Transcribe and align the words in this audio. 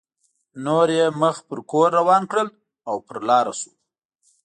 نور 0.65 0.87
یې 0.97 1.05
مخ 1.21 1.35
په 1.47 1.55
کور 1.71 1.89
روان 1.99 2.23
کړل 2.31 2.47
او 2.87 2.95
په 3.05 3.13
لاره 3.27 3.53
شو. 3.59 3.71